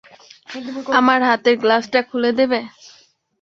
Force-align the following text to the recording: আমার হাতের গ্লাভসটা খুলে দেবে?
আমার 0.99 1.19
হাতের 1.29 1.55
গ্লাভসটা 1.61 1.99
খুলে 2.09 2.31
দেবে? 2.39 2.59